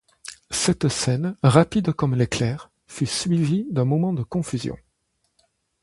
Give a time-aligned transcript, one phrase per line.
[0.49, 4.75] Cette scène, rapide comme l’éclair, fut suivie d’un moment de confusion.